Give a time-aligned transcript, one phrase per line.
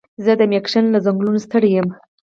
[0.23, 1.87] زه د مېشیګن له ځنګلونو ستړی یم.